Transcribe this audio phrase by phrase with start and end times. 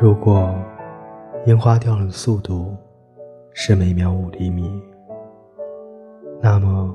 [0.00, 0.54] 如果
[1.44, 2.74] 樱花掉落的速度
[3.52, 4.82] 是每秒五厘米，
[6.40, 6.94] 那么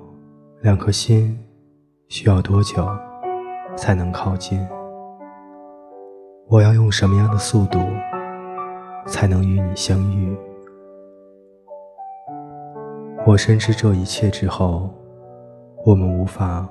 [0.62, 1.40] 两颗心
[2.08, 2.88] 需要多久
[3.76, 4.60] 才能靠近？
[6.48, 7.80] 我要用什么样的速度
[9.06, 10.36] 才能与你相遇？
[13.28, 14.90] 我深知这一切之后，
[15.86, 16.68] 我们无法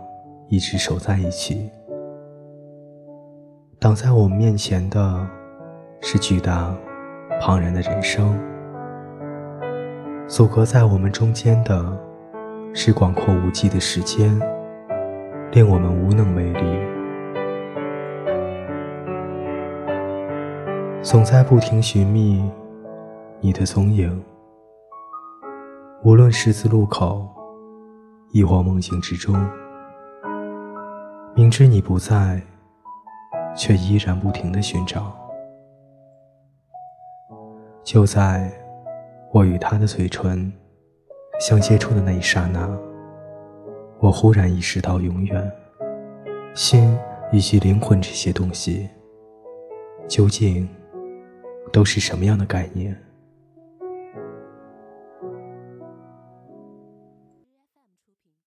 [0.49, 1.71] 一直守在一起。
[3.79, 5.27] 挡在我们面前的，
[6.01, 6.75] 是巨大、
[7.41, 8.35] 庞然的人生；
[10.27, 11.97] 阻隔在我们中间的，
[12.73, 14.39] 是广阔无际的时间，
[15.53, 16.61] 令我们无能为力。
[21.03, 22.43] 总在不停寻觅
[23.41, 24.25] 你的踪影。
[26.03, 27.29] 无论十字路口，
[28.33, 29.35] 亦或梦境之中，
[31.37, 32.41] 明知你不在，
[33.57, 35.13] 却依然不停的寻找。
[37.83, 38.49] 就在
[39.33, 40.53] 我与他的嘴唇
[41.41, 42.71] 相接触的那一刹那，
[43.99, 45.53] 我忽然意识到，永远、
[46.55, 46.97] 心
[47.33, 48.89] 以及灵魂这些东西，
[50.07, 50.69] 究竟
[51.73, 52.97] 都是什么样的概念？